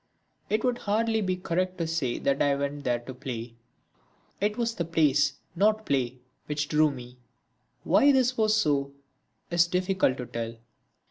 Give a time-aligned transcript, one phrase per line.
[0.49, 3.53] It would hardly be correct to say that I went there to play
[4.39, 7.19] it was the place not play, which drew me.
[7.83, 8.93] Why this was so,
[9.51, 10.55] is difficult to tell.